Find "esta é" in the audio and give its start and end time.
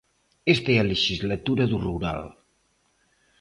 0.53-0.77